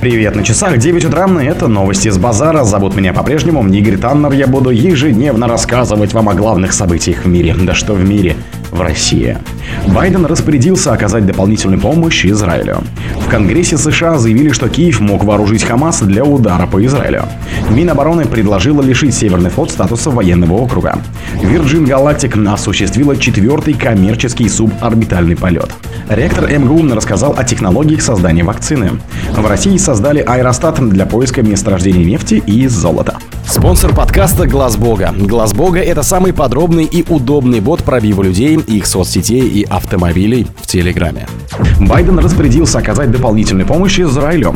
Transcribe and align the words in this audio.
Привет 0.00 0.36
на 0.36 0.44
часах, 0.44 0.78
9 0.78 1.06
утра, 1.06 1.26
это 1.42 1.66
новости 1.66 2.08
с 2.08 2.18
базара. 2.18 2.62
Зовут 2.62 2.94
меня 2.94 3.12
по-прежнему 3.12 3.66
Игорь 3.66 3.98
Таннер. 3.98 4.30
Я 4.32 4.46
буду 4.46 4.70
ежедневно 4.70 5.48
рассказывать 5.48 6.12
вам 6.12 6.28
о 6.28 6.34
главных 6.34 6.72
событиях 6.72 7.24
в 7.24 7.28
мире. 7.28 7.56
Да 7.58 7.74
что 7.74 7.94
в 7.94 8.08
мире, 8.08 8.36
в 8.70 8.80
России. 8.80 9.38
Байден 9.88 10.26
распорядился 10.26 10.92
оказать 10.92 11.26
дополнительную 11.26 11.80
помощь 11.80 12.24
Израилю. 12.26 12.82
В 13.20 13.28
Конгрессе 13.28 13.76
США 13.76 14.18
заявили, 14.18 14.50
что 14.50 14.68
Киев 14.68 15.00
мог 15.00 15.24
вооружить 15.24 15.64
Хамас 15.64 16.00
для 16.00 16.24
удара 16.24 16.66
по 16.66 16.84
Израилю. 16.84 17.24
Минобороны 17.70 18.24
предложила 18.26 18.82
лишить 18.82 19.14
Северный 19.14 19.50
флот 19.50 19.70
статуса 19.70 20.10
военного 20.10 20.54
округа. 20.54 20.98
Virgin 21.42 21.86
Galactic 21.86 22.52
осуществила 22.52 23.16
четвертый 23.16 23.74
коммерческий 23.74 24.48
суборбитальный 24.48 25.36
полет. 25.36 25.70
Ректор 26.08 26.48
МГУ 26.50 26.94
рассказал 26.94 27.34
о 27.36 27.44
технологиях 27.44 28.02
создания 28.02 28.44
вакцины. 28.44 28.92
В 29.36 29.46
России 29.46 29.76
создали 29.76 30.20
аэростат 30.20 30.76
для 30.88 31.06
поиска 31.06 31.42
месторождений 31.42 32.04
нефти 32.04 32.42
и 32.46 32.66
золота. 32.68 33.18
Спонсор 33.48 33.94
подкаста 33.94 34.46
Глаз 34.46 34.76
Бога. 34.76 35.14
Глаз 35.18 35.54
Бога 35.54 35.80
это 35.80 36.02
самый 36.02 36.34
подробный 36.34 36.84
и 36.84 37.02
удобный 37.08 37.60
бот 37.60 37.82
пробива 37.82 38.22
людей, 38.22 38.56
их 38.58 38.84
соцсетей 38.84 39.40
и 39.40 39.64
автомобилей 39.64 40.46
в 40.60 40.66
Телеграме. 40.66 41.26
Байден 41.80 42.18
распорядился 42.18 42.78
оказать 42.78 43.10
дополнительную 43.10 43.66
помощь 43.66 43.98
Израилю. 44.00 44.54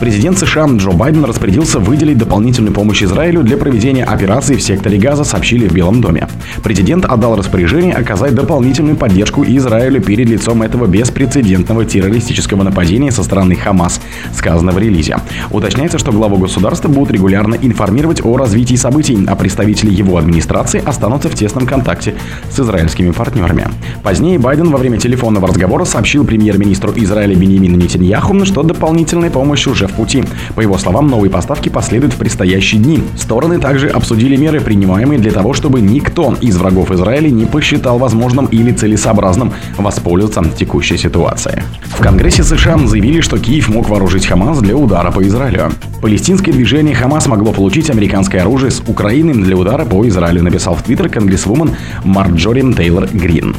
Президент 0.00 0.38
США 0.38 0.64
Джо 0.64 0.92
Байден 0.92 1.26
распорядился 1.26 1.78
выделить 1.78 2.16
дополнительную 2.16 2.72
помощь 2.72 3.02
Израилю 3.02 3.42
для 3.42 3.58
проведения 3.58 4.02
операции 4.02 4.56
в 4.56 4.62
секторе 4.62 4.96
Газа, 4.96 5.24
сообщили 5.24 5.68
в 5.68 5.74
Белом 5.74 6.00
доме. 6.00 6.26
Президент 6.62 7.04
отдал 7.04 7.36
распоряжение 7.36 7.92
оказать 7.92 8.34
дополнительную 8.34 8.96
поддержку 8.96 9.44
Израилю 9.44 10.00
перед 10.00 10.26
лицом 10.30 10.62
этого 10.62 10.86
беспрецедентного 10.86 11.84
террористического 11.84 12.62
нападения 12.62 13.10
со 13.10 13.22
стороны 13.22 13.56
Хамас, 13.56 14.00
сказано 14.34 14.72
в 14.72 14.78
релизе. 14.78 15.18
Уточняется, 15.50 15.98
что 15.98 16.12
главу 16.12 16.38
государства 16.38 16.88
будут 16.88 17.10
регулярно 17.10 17.56
информировать 17.56 18.24
о 18.24 18.38
развитии 18.38 18.76
событий, 18.76 19.18
а 19.28 19.36
представители 19.36 19.92
его 19.92 20.16
администрации 20.16 20.82
останутся 20.82 21.28
в 21.28 21.34
тесном 21.34 21.66
контакте 21.66 22.14
с 22.50 22.58
израильскими 22.58 23.10
партнерами. 23.10 23.68
Позднее 24.02 24.38
Байден 24.38 24.70
во 24.70 24.78
время 24.78 24.96
телефонного 24.96 25.48
разговора 25.48 25.84
сообщил 25.84 26.24
премьер-министру 26.24 26.90
Израиля 26.96 27.34
Бенемину 27.34 27.76
Нетаньяху, 27.76 28.46
что 28.46 28.62
дополнительная 28.62 29.30
помощь 29.30 29.66
уже 29.66 29.89
в 29.90 29.94
пути. 29.94 30.24
По 30.54 30.60
его 30.60 30.78
словам, 30.78 31.08
новые 31.08 31.30
поставки 31.30 31.68
последуют 31.68 32.14
в 32.14 32.16
предстоящие 32.16 32.80
дни. 32.80 33.02
Стороны 33.16 33.58
также 33.58 33.88
обсудили 33.88 34.36
меры, 34.36 34.60
принимаемые 34.60 35.18
для 35.18 35.32
того, 35.32 35.52
чтобы 35.52 35.80
никто 35.80 36.34
из 36.40 36.56
врагов 36.56 36.90
Израиля 36.90 37.30
не 37.30 37.46
посчитал 37.46 37.98
возможным 37.98 38.46
или 38.46 38.72
целесообразным 38.72 39.52
воспользоваться 39.76 40.44
текущей 40.58 40.96
ситуацией. 40.96 41.62
В 41.86 42.00
Конгрессе 42.00 42.42
США 42.42 42.78
заявили, 42.78 43.20
что 43.20 43.38
Киев 43.38 43.68
мог 43.68 43.88
вооружить 43.88 44.26
Хамас 44.26 44.58
для 44.60 44.76
удара 44.76 45.10
по 45.10 45.22
Израилю. 45.22 45.70
Палестинское 46.00 46.54
движение 46.54 46.94
Хамас 46.94 47.26
могло 47.26 47.52
получить 47.52 47.90
американское 47.90 48.40
оружие 48.40 48.70
с 48.70 48.80
Украины 48.86 49.34
для 49.34 49.56
удара 49.56 49.84
по 49.84 50.06
Израилю, 50.08 50.42
написал 50.42 50.74
в 50.74 50.82
Твиттер 50.82 51.08
конгрессвумен 51.08 51.76
Марджорин 52.04 52.72
Тейлор 52.72 53.08
Грин. 53.12 53.54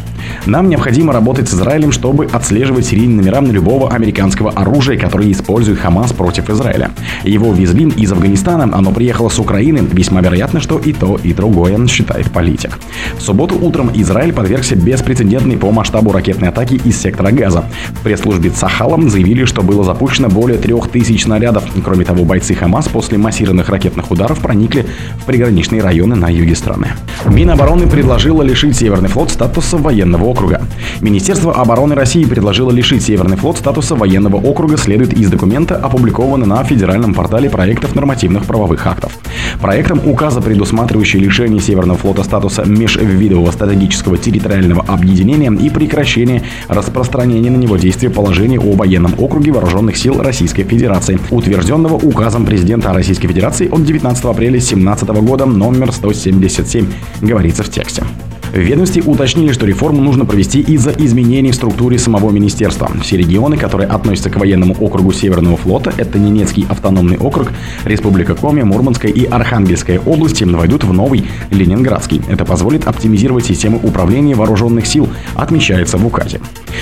Нам 0.45 0.69
необходимо 0.69 1.13
работать 1.13 1.49
с 1.49 1.53
Израилем, 1.53 1.91
чтобы 1.91 2.25
отслеживать 2.25 2.85
серийные 2.85 3.17
номера 3.17 3.41
любого 3.41 3.91
американского 3.91 4.51
оружия, 4.51 4.97
которое 4.97 5.31
использует 5.31 5.79
Хамас 5.79 6.13
против 6.21 6.51
Израиля. 6.51 6.91
Его 7.23 7.51
везли 7.51 7.85
из 7.97 8.11
Афганистана, 8.11 8.69
оно 8.77 8.91
приехало 8.91 9.29
с 9.29 9.39
Украины. 9.39 9.79
Весьма 9.91 10.21
вероятно, 10.21 10.61
что 10.61 10.77
и 10.77 10.93
то, 10.93 11.19
и 11.23 11.33
другое, 11.33 11.87
считает 11.87 12.31
политик. 12.31 12.77
В 13.17 13.21
субботу 13.23 13.57
утром 13.59 13.89
Израиль 13.95 14.31
подвергся 14.31 14.75
беспрецедентной 14.75 15.57
по 15.57 15.71
масштабу 15.71 16.11
ракетной 16.11 16.49
атаки 16.49 16.75
из 16.85 17.01
сектора 17.01 17.31
Газа. 17.31 17.63
В 17.89 18.03
пресс-службе 18.03 18.51
Цахалом 18.51 19.09
заявили, 19.09 19.45
что 19.45 19.63
было 19.63 19.83
запущено 19.83 20.29
более 20.29 20.59
трех 20.59 20.89
тысяч 20.89 21.23
снарядов. 21.23 21.63
Кроме 21.83 22.05
того, 22.05 22.23
бойцы 22.23 22.53
Хамас 22.53 22.87
после 22.87 23.17
массированных 23.17 23.69
ракетных 23.69 24.11
ударов 24.11 24.39
проникли 24.39 24.85
в 25.17 25.25
приграничные 25.25 25.81
районы 25.81 26.15
на 26.15 26.29
юге 26.29 26.55
страны. 26.55 26.89
Минобороны 27.25 27.87
предложила 27.87 28.43
лишить 28.43 28.77
Северный 28.77 29.09
флот 29.09 29.31
статуса 29.31 29.77
военного 29.77 30.25
округа. 30.25 30.61
Министерство 31.01 31.51
обороны 31.55 31.95
России 31.95 32.25
предложило 32.25 32.69
лишить 32.69 33.03
Северный 33.03 33.37
флот 33.37 33.57
статуса 33.57 33.95
военного 33.95 34.35
округа, 34.35 34.77
следует 34.77 35.13
из 35.13 35.31
документа, 35.31 35.77
опубликованного 35.77 36.10
на 36.45 36.63
федеральном 36.63 37.13
портале 37.13 37.49
проектов 37.49 37.95
нормативных 37.95 38.45
правовых 38.45 38.85
актов. 38.85 39.17
Проектом 39.61 40.01
указа, 40.05 40.41
предусматривающий 40.41 41.19
лишение 41.19 41.61
Северного 41.61 41.97
флота 41.97 42.23
статуса 42.23 42.63
межвидового 42.65 43.51
стратегического 43.51 44.17
территориального 44.17 44.83
объединения 44.87 45.51
и 45.51 45.69
прекращение 45.69 46.43
распространения 46.67 47.49
на 47.49 47.57
него 47.57 47.77
действия 47.77 48.09
положения 48.09 48.59
о 48.59 48.73
военном 48.73 49.15
округе 49.17 49.51
вооруженных 49.51 49.97
сил 49.97 50.21
Российской 50.21 50.63
Федерации, 50.63 51.19
утвержденного 51.29 51.95
указом 51.95 52.45
президента 52.45 52.93
Российской 52.93 53.27
Федерации 53.27 53.67
от 53.69 53.83
19 53.83 54.25
апреля 54.25 54.51
2017 54.51 55.09
года 55.09 55.45
номер 55.45 55.91
177, 55.91 56.87
говорится 57.21 57.63
в 57.63 57.69
тексте. 57.69 58.03
В 58.51 58.57
ведомстве 58.57 59.01
уточнили, 59.05 59.53
что 59.53 59.65
реформу 59.65 60.01
нужно 60.01 60.25
провести 60.25 60.59
из-за 60.59 60.91
изменений 60.91 61.51
в 61.51 61.55
структуре 61.55 61.97
самого 61.97 62.31
министерства. 62.31 62.91
Все 63.01 63.15
регионы, 63.15 63.55
которые 63.55 63.87
относятся 63.87 64.29
к 64.29 64.35
военному 64.35 64.75
округу 64.77 65.13
Северного 65.13 65.55
флота, 65.55 65.93
это 65.95 66.19
Ненецкий 66.19 66.65
автономный 66.67 67.17
округ, 67.17 67.53
Республика 67.85 68.35
Коми, 68.35 68.63
Мурманская 68.63 69.09
и 69.09 69.23
Архангельская 69.23 69.99
области, 69.99 70.43
войдут 70.43 70.83
в 70.83 70.91
новый 70.91 71.23
Ленинградский. 71.49 72.21
Это 72.27 72.43
позволит 72.43 72.87
оптимизировать 72.87 73.45
систему 73.45 73.79
управления 73.81 74.35
вооруженных 74.35 74.85
сил, 74.85 75.07
отмечается 75.35 75.97
в 75.97 76.05
указе. 76.05 76.41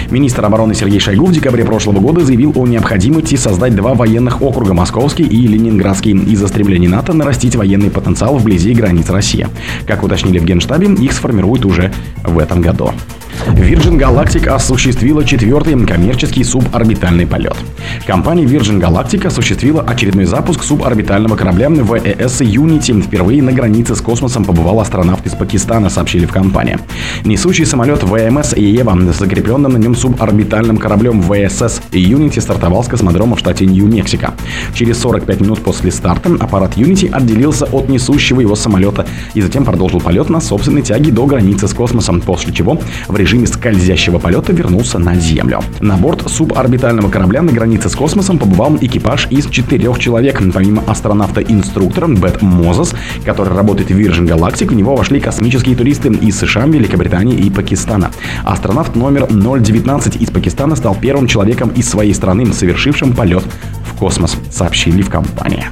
Министр 0.09 0.45
обороны 0.45 0.73
Сергей 0.73 0.99
Шойгу 0.99 1.27
в 1.27 1.31
декабре 1.31 1.65
прошлого 1.65 1.99
года 1.99 2.25
заявил 2.25 2.51
о 2.55 2.65
необходимости 2.65 3.35
создать 3.35 3.75
два 3.75 3.93
военных 3.93 4.41
округа– 4.41 4.73
Московский 4.79 5.23
и 5.23 5.45
Ленинградский– 5.45 6.17
из-за 6.31 6.47
стремления 6.47 6.89
НАТО 6.89 7.13
нарастить 7.13 7.55
военный 7.55 7.91
потенциал 7.91 8.37
вблизи 8.37 8.73
границ 8.73 9.07
России. 9.09 9.47
Как 9.85 10.03
уточнили 10.03 10.39
в 10.39 10.45
Генштабе, 10.45 10.87
их 10.87 11.13
сформируют 11.13 11.58
уже 11.65 11.91
в 12.23 12.37
этом 12.39 12.61
году. 12.61 12.91
Virgin 13.49 13.97
Galactic 13.97 14.47
осуществила 14.47 15.23
четвертый 15.23 15.79
коммерческий 15.85 16.43
суборбитальный 16.43 17.25
полет. 17.25 17.55
Компания 18.05 18.43
Virgin 18.43 18.79
Galactic 18.79 19.25
осуществила 19.25 19.81
очередной 19.81 20.25
запуск 20.25 20.63
суборбитального 20.63 21.35
корабля 21.35 21.69
ВЭС 21.69 22.41
Unity. 22.41 23.01
Впервые 23.01 23.41
на 23.41 23.51
границе 23.51 23.95
с 23.95 24.01
космосом 24.01 24.45
побывал 24.45 24.79
астронавт 24.79 25.25
из 25.25 25.33
Пакистана, 25.33 25.89
сообщили 25.89 26.25
в 26.25 26.31
компании. 26.31 26.77
Несущий 27.25 27.65
самолет 27.65 28.03
ВМС 28.03 28.53
Ева 28.55 28.97
с 29.11 29.17
закрепленным 29.17 29.73
на 29.73 29.77
нем 29.77 29.95
суборбитальным 29.95 30.77
кораблем 30.77 31.21
ВСС 31.21 31.81
Unity 31.91 32.41
стартовал 32.41 32.83
с 32.83 32.87
космодрома 32.87 33.35
в 33.35 33.39
штате 33.39 33.65
Нью-Мексико. 33.65 34.33
Через 34.73 34.99
45 34.99 35.41
минут 35.41 35.59
после 35.59 35.91
старта 35.91 36.29
аппарат 36.39 36.77
Unity 36.77 37.11
отделился 37.11 37.65
от 37.65 37.89
несущего 37.89 38.41
его 38.41 38.55
самолета 38.55 39.07
и 39.33 39.41
затем 39.41 39.65
продолжил 39.65 39.99
полет 39.99 40.29
на 40.29 40.39
собственной 40.39 40.81
тяге 40.81 41.11
до 41.11 41.25
границы 41.25 41.67
с 41.67 41.73
космосом, 41.73 42.21
после 42.21 42.53
чего 42.53 42.79
в 43.07 43.15
режиме 43.15 43.38
режиме 43.39 43.47
скользящего 43.47 44.19
полета 44.19 44.53
вернулся 44.53 44.99
на 44.99 45.15
Землю. 45.15 45.61
На 45.79 45.97
борт 45.97 46.29
суборбитального 46.29 47.09
корабля 47.09 47.41
на 47.41 47.51
границе 47.51 47.89
с 47.89 47.95
космосом 47.95 48.37
побывал 48.37 48.77
экипаж 48.79 49.27
из 49.29 49.47
четырех 49.47 49.99
человек. 49.99 50.41
Помимо 50.53 50.83
астронавта-инструктора 50.87 52.07
Бет 52.07 52.41
Мозес, 52.41 52.93
который 53.25 53.55
работает 53.55 53.89
в 53.89 53.97
Virgin 53.97 54.27
Galactic, 54.27 54.67
в 54.67 54.73
него 54.73 54.95
вошли 54.95 55.19
космические 55.19 55.75
туристы 55.75 56.09
из 56.09 56.37
США, 56.39 56.65
Великобритании 56.65 57.35
и 57.35 57.49
Пакистана. 57.49 58.11
Астронавт 58.43 58.95
номер 58.95 59.27
019 59.29 60.21
из 60.21 60.29
Пакистана 60.29 60.75
стал 60.75 60.95
первым 60.99 61.27
человеком 61.27 61.69
из 61.69 61.89
своей 61.89 62.13
страны, 62.13 62.45
совершившим 62.53 63.13
полет 63.13 63.43
в 63.85 63.97
космос, 63.97 64.37
сообщили 64.51 65.01
в 65.01 65.09
компании. 65.09 65.65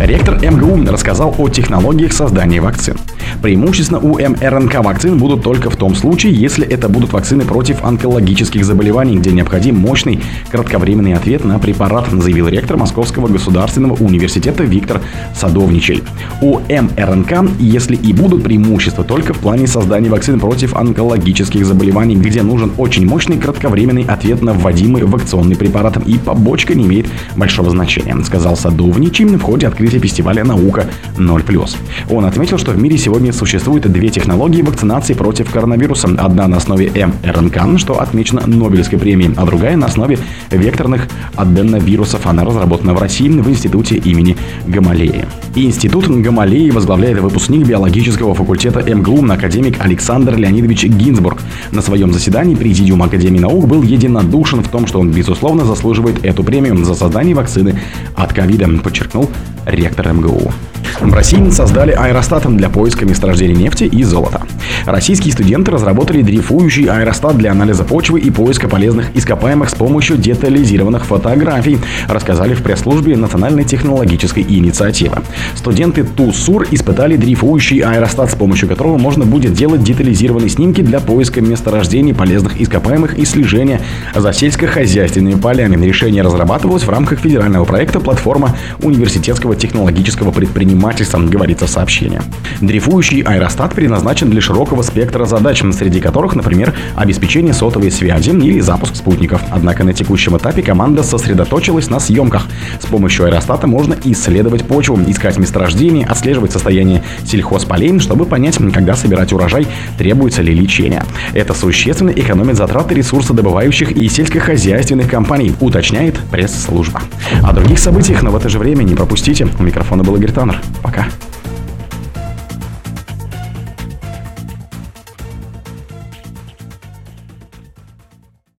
Ректор 0.00 0.38
МГУ 0.42 0.90
рассказал 0.90 1.34
о 1.38 1.48
технологиях 1.48 2.12
создания 2.12 2.60
вакцин. 2.60 2.96
Преимущественно 3.40 3.98
у 3.98 4.18
МРНК 4.18 4.84
вакцин 4.84 5.18
будут 5.18 5.42
только 5.42 5.70
в 5.70 5.76
том 5.76 5.94
случае, 5.94 6.32
если 6.34 6.66
это 6.66 6.88
будут 6.88 7.12
вакцины 7.12 7.44
против 7.44 7.84
онкологических 7.84 8.64
заболеваний, 8.64 9.16
где 9.16 9.32
необходим 9.32 9.76
мощный 9.76 10.20
кратковременный 10.50 11.14
ответ 11.14 11.44
на 11.44 11.58
препарат, 11.58 12.08
заявил 12.10 12.48
ректор 12.48 12.76
Московского 12.76 13.28
государственного 13.28 13.94
университета 13.94 14.64
Виктор 14.64 15.00
Садовничель. 15.34 16.02
У 16.40 16.58
МРНК, 16.60 17.50
если 17.58 17.96
и 17.96 18.12
будут 18.12 18.44
преимущества 18.44 19.04
только 19.04 19.34
в 19.34 19.38
плане 19.38 19.66
создания 19.66 20.10
вакцин 20.10 20.38
против 20.38 20.76
онкологических 20.76 21.64
заболеваний, 21.64 22.16
где 22.16 22.42
нужен 22.42 22.72
очень 22.76 23.06
мощный 23.06 23.38
кратковременный 23.38 24.04
ответ 24.04 24.42
на 24.42 24.52
вводимый 24.52 25.04
вакционный 25.04 25.56
препарат, 25.56 25.96
и 26.06 26.18
побочка 26.18 26.74
не 26.74 26.86
имеет 26.86 27.06
большого 27.36 27.70
значения, 27.70 28.16
сказал 28.24 28.56
Садовничий 28.56 29.24
в 29.24 29.42
ходе 29.42 29.71
открытия 29.72 29.98
фестиваля 29.98 30.44
«Наука 30.44 30.86
0+.» 31.16 31.76
Он 32.10 32.24
отметил, 32.26 32.58
что 32.58 32.72
в 32.72 32.78
мире 32.78 32.98
сегодня 32.98 33.32
существует 33.32 33.90
две 33.90 34.10
технологии 34.10 34.62
вакцинации 34.62 35.14
против 35.14 35.50
коронавируса. 35.50 36.08
Одна 36.18 36.46
на 36.46 36.58
основе 36.58 36.88
mRNK, 36.88 37.78
что 37.78 38.00
отмечено 38.00 38.42
Нобелевской 38.46 38.98
премией, 38.98 39.32
а 39.36 39.46
другая 39.46 39.76
на 39.76 39.86
основе 39.86 40.18
векторных 40.50 41.08
аденовирусов. 41.36 42.26
Она 42.26 42.44
разработана 42.44 42.92
в 42.92 43.00
России 43.00 43.28
в 43.28 43.48
институте 43.48 43.96
имени 43.96 44.36
Гамалеи. 44.66 45.24
Институт 45.54 46.08
Гамалеи 46.08 46.70
возглавляет 46.70 47.20
выпускник 47.20 47.66
биологического 47.66 48.34
факультета 48.34 48.82
МГУ 48.82 49.24
академик 49.32 49.76
Александр 49.78 50.36
Леонидович 50.36 50.84
Гинзбург. 50.84 51.38
На 51.70 51.80
своем 51.80 52.12
заседании 52.12 52.54
Президиум 52.54 53.02
Академии 53.02 53.38
наук 53.38 53.66
был 53.66 53.82
единодушен 53.82 54.62
в 54.62 54.68
том, 54.68 54.86
что 54.86 55.00
он, 55.00 55.10
безусловно, 55.12 55.64
заслуживает 55.64 56.24
эту 56.24 56.44
премию 56.44 56.76
за 56.84 56.94
создание 56.94 57.34
вакцины 57.34 57.80
от 58.16 58.32
ковида, 58.32 58.68
подчеркнул 58.82 59.30
ректор 59.66 60.12
МГУ. 60.12 60.52
В 61.00 61.14
России 61.14 61.50
создали 61.50 61.92
аэростат 61.92 62.46
для 62.56 62.68
поиска 62.68 63.04
месторождений 63.04 63.56
нефти 63.56 63.84
и 63.84 64.02
золота. 64.04 64.42
Российские 64.86 65.32
студенты 65.32 65.70
разработали 65.70 66.22
дрейфующий 66.22 66.84
аэростат 66.84 67.36
для 67.36 67.50
анализа 67.50 67.84
почвы 67.84 68.20
и 68.20 68.30
поиска 68.30 68.68
полезных 68.68 69.14
ископаемых 69.14 69.70
с 69.70 69.74
помощью 69.74 70.16
детализированных 70.16 71.04
фотографий, 71.04 71.78
рассказали 72.08 72.54
в 72.54 72.62
пресс-службе 72.62 73.16
Национальной 73.16 73.64
технологической 73.64 74.44
инициативы. 74.48 75.18
Студенты 75.54 76.04
ТУСУР 76.04 76.68
испытали 76.70 77.16
дрейфующий 77.16 77.78
аэростат, 77.78 78.30
с 78.30 78.34
помощью 78.34 78.68
которого 78.68 78.98
можно 78.98 79.24
будет 79.24 79.54
делать 79.54 79.82
детализированные 79.82 80.50
снимки 80.50 80.82
для 80.82 81.00
поиска 81.00 81.40
месторождений 81.40 82.14
полезных 82.14 82.60
ископаемых 82.60 83.18
и 83.18 83.24
слежения 83.24 83.80
за 84.14 84.32
сельскохозяйственными 84.32 85.34
полями. 85.34 85.84
Решение 85.84 86.22
разрабатывалось 86.22 86.84
в 86.84 86.90
рамках 86.90 87.20
федерального 87.20 87.64
проекта 87.64 88.00
«Платформа 88.00 88.56
университетского 88.82 89.51
технологического 89.54 90.30
предпринимательства», 90.30 91.18
говорится 91.18 91.66
в 91.66 91.70
сообщении. 91.70 92.20
Дрейфующий 92.60 93.22
аэростат 93.22 93.74
предназначен 93.74 94.30
для 94.30 94.40
широкого 94.40 94.82
спектра 94.82 95.24
задач, 95.24 95.62
среди 95.72 96.00
которых, 96.00 96.34
например, 96.34 96.74
обеспечение 96.96 97.54
сотовой 97.54 97.90
связи 97.90 98.30
или 98.30 98.60
запуск 98.60 98.96
спутников. 98.96 99.42
Однако 99.50 99.84
на 99.84 99.92
текущем 99.92 100.36
этапе 100.36 100.62
команда 100.62 101.02
сосредоточилась 101.02 101.90
на 101.90 102.00
съемках. 102.00 102.46
С 102.80 102.86
помощью 102.86 103.26
аэростата 103.26 103.66
можно 103.66 103.96
исследовать 104.04 104.64
почву, 104.66 104.98
искать 105.06 105.38
месторождения, 105.38 106.06
отслеживать 106.06 106.52
состояние 106.52 107.02
сельхозполей, 107.24 107.98
чтобы 107.98 108.26
понять, 108.26 108.58
когда 108.72 108.94
собирать 108.94 109.32
урожай, 109.32 109.66
требуется 109.98 110.42
ли 110.42 110.54
лечение. 110.54 111.04
Это 111.34 111.54
существенно 111.54 112.10
экономит 112.10 112.56
затраты 112.56 112.94
ресурсодобывающих 112.94 113.92
и 113.92 114.08
сельскохозяйственных 114.08 115.08
компаний, 115.08 115.54
уточняет 115.60 116.18
пресс-служба. 116.30 117.02
О 117.42 117.52
других 117.52 117.78
событиях, 117.78 118.22
но 118.22 118.30
в 118.30 118.36
это 118.36 118.48
же 118.48 118.58
время 118.58 118.82
не 118.82 118.94
пропустите. 118.94 119.41
У 119.58 119.62
микрофона 119.62 120.02
был 120.02 120.16
Игорь 120.16 120.32
Таннер. 120.32 120.60
Пока. 120.82 121.06